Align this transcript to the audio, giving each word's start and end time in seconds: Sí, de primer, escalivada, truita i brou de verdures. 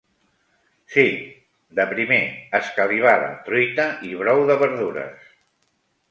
Sí, 0.93 1.03
de 1.79 1.83
primer, 1.91 2.21
escalivada, 2.59 3.27
truita 3.49 3.85
i 4.09 4.15
brou 4.23 4.41
de 4.53 4.55
verdures. 4.63 5.29